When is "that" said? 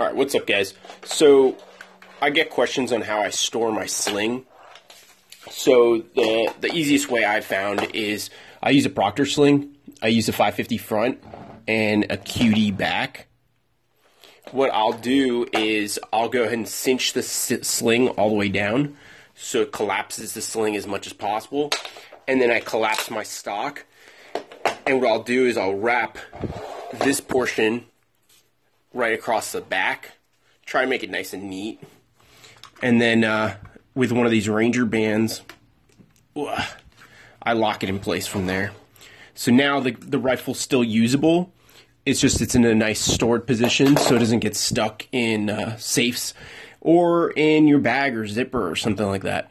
49.22-49.50